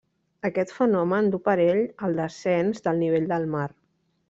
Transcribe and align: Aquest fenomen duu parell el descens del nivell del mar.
Aquest 0.47 0.71
fenomen 0.77 1.29
duu 1.35 1.43
parell 1.49 1.83
el 2.09 2.17
descens 2.23 2.83
del 2.89 3.01
nivell 3.05 3.31
del 3.35 3.49
mar. 3.57 3.71